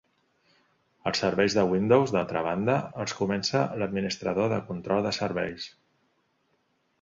Els 1.09 1.19
serveis 1.23 1.55
de 1.57 1.65
Windows, 1.73 2.13
d'altra 2.15 2.41
banda, 2.47 2.77
els 3.03 3.13
comença 3.19 3.61
l'Administrador 3.83 4.51
de 4.55 4.59
control 4.71 5.07
de 5.11 5.13
serveis. 5.21 5.69